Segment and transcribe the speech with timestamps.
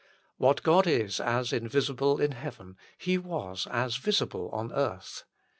[0.37, 5.25] What God is as invisible in heaven, He was as visible on earth.